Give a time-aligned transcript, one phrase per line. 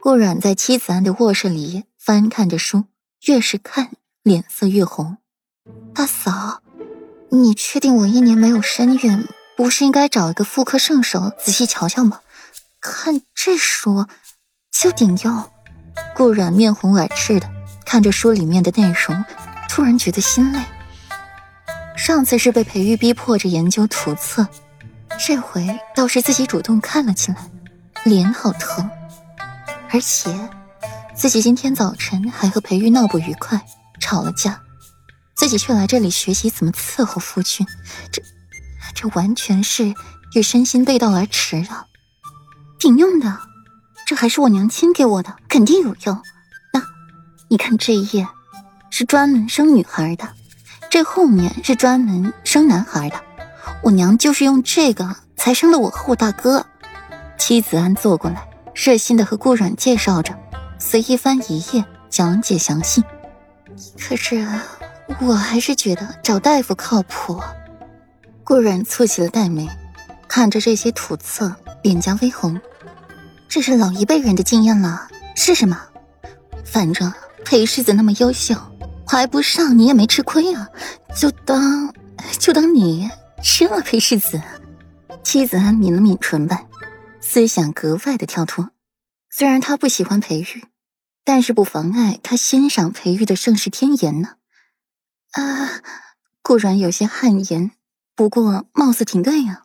[0.00, 2.84] 顾阮在妻子安的卧室里翻看着书，
[3.26, 3.90] 越是看
[4.22, 5.18] 脸色越红。
[5.92, 6.62] 大嫂，
[7.30, 9.26] 你确定我一年没有身孕，
[9.56, 12.20] 不是应该找一个妇科圣手仔细瞧瞧吗？
[12.80, 14.06] 看这书
[14.70, 15.50] 就顶用。
[16.14, 17.50] 顾阮面红耳赤的
[17.84, 19.24] 看着书里面的内容，
[19.68, 20.60] 突然觉得心累。
[21.96, 24.46] 上次是被裴玉逼迫着研究图册，
[25.18, 27.50] 这回倒是自己主动看了起来，
[28.04, 28.88] 脸好疼。
[29.90, 30.30] 而且，
[31.14, 33.60] 自己今天早晨还和裴玉闹不愉快，
[34.00, 34.60] 吵了架，
[35.34, 37.66] 自己却来这里学习怎么伺候夫君，
[38.12, 38.22] 这，
[38.94, 39.94] 这完全是
[40.34, 41.86] 与身心背道而驰啊！
[42.78, 43.40] 顶用的，
[44.06, 46.22] 这还是我娘亲给我的，肯定有用。
[46.72, 46.82] 那，
[47.48, 48.28] 你看这一页，
[48.90, 50.28] 是专门生女孩的。
[50.90, 53.22] 这后面是专门生男孩的，
[53.82, 56.64] 我娘就是用这个才生了我和我大哥。
[57.36, 58.47] 妻子安坐过来，
[58.80, 60.32] 热心的和顾阮介绍着，
[60.78, 63.02] 随意翻一页，讲解详细。
[63.98, 64.46] 可是
[65.20, 67.42] 我还是觉得找大夫靠谱。
[68.44, 69.68] 顾阮蹙起了黛眉，
[70.28, 72.58] 看着这些土册，脸颊微红。
[73.48, 75.82] 这是老一辈人的经验了，试试嘛。
[76.64, 77.12] 反正
[77.44, 78.54] 裴世子那么优秀。
[79.04, 80.68] 怀不上你也没吃亏啊，
[81.16, 81.92] 就当
[82.38, 83.10] 就当你
[83.42, 84.40] 吃了裴世子。
[85.24, 86.64] 妻子安抿了抿唇瓣，
[87.30, 88.70] 思想格外的跳脱。
[89.28, 90.64] 虽然他不喜欢裴玉，
[91.24, 94.36] 但是不妨碍他欣赏裴玉的盛世天颜呢。
[95.32, 95.82] 啊，
[96.42, 97.72] 顾然有些汗颜，
[98.16, 99.64] 不过貌似挺对呀。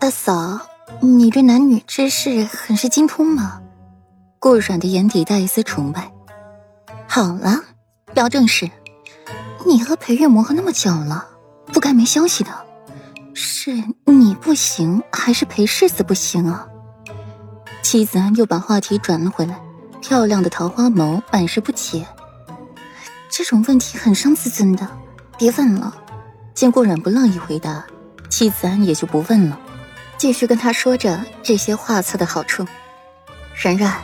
[0.00, 0.66] 大嫂，
[1.02, 3.60] 你对男女之事很是精通吗？
[4.38, 6.10] 顾阮的眼底带一丝崇拜。
[7.06, 7.62] 好了。
[8.14, 8.70] 聊正事，
[9.66, 11.28] 你和裴玉磨合那么久了，
[11.66, 12.66] 不该没消息的。
[13.34, 16.66] 是你不行，还是裴世子不行啊？
[17.82, 19.60] 妻子安又把话题转了回来，
[20.00, 22.06] 漂亮的桃花眸满是不解。
[23.30, 24.88] 这种问题很伤自尊的，
[25.38, 25.94] 别问了。
[26.54, 27.84] 见顾然不乐意回答，
[28.28, 29.58] 妻子安也就不问了，
[30.16, 32.66] 继续跟他说着这些画册的好处。
[33.54, 33.94] 然然，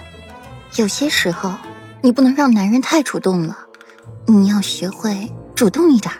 [0.76, 1.53] 有些时候
[2.00, 3.58] 你不能让男人太主动了。
[4.26, 6.12] 你要学会主动一点。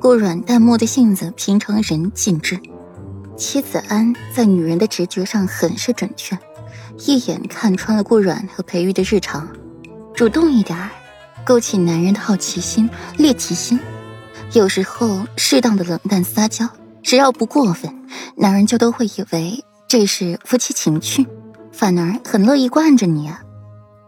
[0.00, 2.60] 顾软淡漠的性子，平常人尽知。
[3.36, 6.38] 妻子安在女人的直觉上很是准确，
[7.06, 9.48] 一眼看穿了顾软和裴玉的日常。
[10.14, 10.78] 主动一点，
[11.44, 12.88] 勾起男人的好奇心、
[13.18, 13.78] 猎奇心。
[14.52, 16.68] 有时候适当的冷淡撒娇，
[17.02, 17.94] 只要不过分，
[18.36, 21.26] 男人就都会以为这是夫妻情趣，
[21.72, 23.42] 反而很乐意惯着你啊。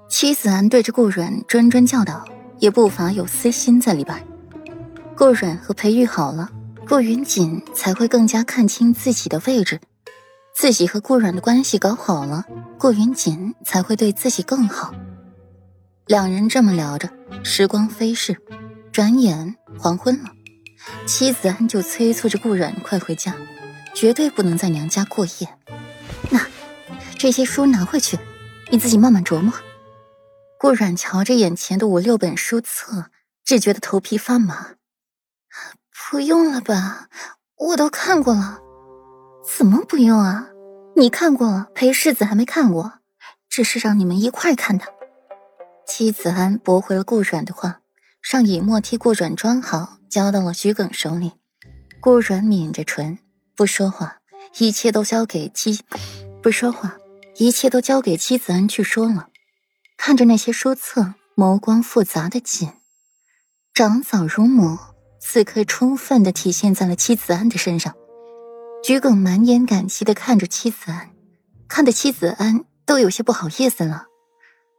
[0.09, 2.25] 妻子安对着顾软谆谆教导。
[2.60, 4.16] 也不乏有私心在里边。
[5.16, 6.50] 顾软和裴玉好了，
[6.88, 9.78] 顾云锦才会更加看清自己的位置。
[10.56, 12.47] 自己和顾阮的关系搞好了，
[12.78, 14.94] 顾云锦才会对自己更好。
[16.06, 17.10] 两人这么聊着，
[17.44, 18.34] 时光飞逝，
[18.91, 20.31] 转眼黄昏了。
[21.04, 23.37] 妻子安就催促着顾阮快回家，
[23.94, 25.48] 绝对不能在娘家过夜。
[26.31, 26.41] 那
[27.19, 28.19] 这些书拿回去，
[28.71, 29.53] 你自己慢慢琢磨。
[30.59, 33.10] 顾阮瞧着眼前的五六本书册，
[33.44, 34.78] 只觉得头皮发麻。
[36.10, 37.08] 不用了吧，
[37.56, 38.58] 我都看过了。
[39.58, 40.48] 怎么不用啊？
[40.96, 42.94] 你看过了，裴世子还没看过，
[43.50, 44.86] 这是让你们一块看的。
[45.86, 47.80] 妻子安驳回了顾阮的话，
[48.22, 51.32] 让尹墨替顾阮装好，交到了徐耿手里。
[52.00, 53.18] 顾阮抿着唇，
[53.54, 54.16] 不说话，
[54.56, 55.80] 一切都交给妻，
[56.42, 56.97] 不说话，
[57.36, 59.28] 一切都交给妻子安去说了。
[59.98, 62.70] 看着那些书册，眸光复杂的紧。
[63.74, 64.78] 长嫂如母，
[65.20, 67.94] 此刻充分的体现在了妻子安的身上。
[68.82, 71.10] 桔梗满眼感激的看着妻子安，
[71.68, 74.06] 看得妻子安都有些不好意思了。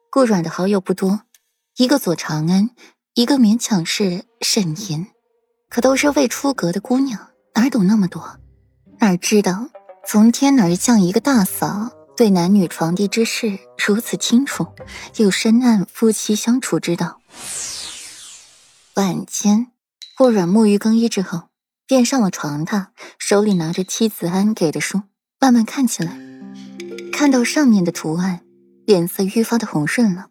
[0.09, 1.21] 顾阮的好友不多，
[1.77, 2.69] 一个左长安，
[3.13, 5.05] 一个勉强是沈吟，
[5.69, 8.39] 可都是未出阁的姑娘，哪懂那么多？
[8.99, 9.69] 哪知道
[10.05, 11.91] 从天而降一个大嫂。
[12.17, 14.67] 对男女床地之事如此清楚，
[15.15, 17.21] 又深谙夫妻相处之道。
[18.95, 19.67] 晚间，
[20.19, 21.43] 顾阮沐浴更衣之后，
[21.87, 22.87] 便上了床榻，
[23.17, 25.03] 手里拿着妻子安给的书，
[25.39, 26.11] 慢慢看起来。
[27.13, 28.41] 看到上面的图案，
[28.85, 30.27] 脸色愈发的红润了。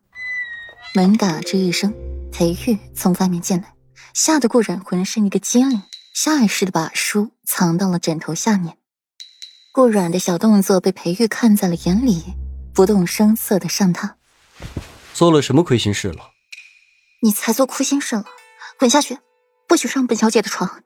[0.95, 1.95] 门嘎吱一声，
[2.31, 3.73] 裴玉从外面进来，
[4.13, 5.81] 吓得顾阮浑身一个激灵，
[6.15, 8.77] 下意识的把书藏到了枕头下面。
[9.73, 12.35] 顾阮的小动作被裴玉看在了眼里，
[12.75, 14.11] 不动声色的上榻。
[15.15, 16.33] 做了什么亏心事了？
[17.23, 18.27] 你才做亏心事了，
[18.79, 19.17] 滚下去，
[19.69, 20.83] 不许上本小姐的床！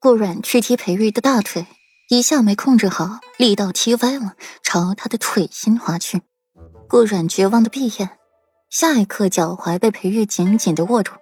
[0.00, 1.68] 顾阮去踢裴玉的大腿，
[2.08, 6.20] 一下没控制好，力道踢歪了，朝他的腿心划去。
[6.88, 8.18] 顾阮绝望的闭眼，
[8.68, 11.12] 下一刻脚踝被裴玉紧紧的握住，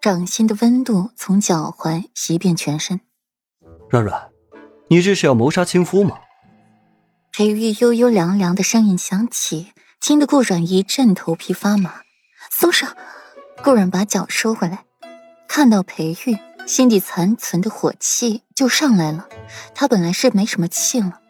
[0.00, 3.00] 掌心的温度从脚踝袭遍全身。
[3.90, 4.30] 软软，
[4.86, 6.20] 你这是要谋杀亲夫吗？
[7.32, 12.02] 裴玉悠悠凉凉的声音响起，听得顾阮一阵头皮发麻。
[12.52, 12.86] 松手！
[13.64, 14.84] 顾阮把脚收回来，
[15.48, 19.28] 看到裴玉，心底残存的火气就上来了。
[19.74, 21.20] 他本来是没什么气了，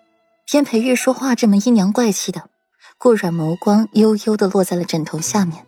[0.47, 2.49] 偏裴玉说话这么阴阳怪气的。
[2.97, 5.67] 顾阮眸光悠悠的落在了枕头下面。